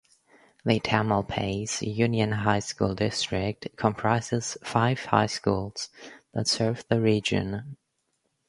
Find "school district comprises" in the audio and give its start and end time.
2.61-4.57